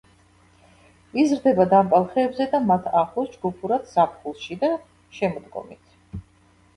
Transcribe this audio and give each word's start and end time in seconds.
იზრდება 1.23 1.65
დამპალ 1.73 2.07
ხეებზე 2.13 2.47
და 2.53 2.61
მათ 2.69 2.87
ახლოს 3.01 3.29
ჯგუფურად 3.33 3.85
ზაფხულში 3.91 4.57
და 4.65 4.71
შემოდგომით. 5.19 6.19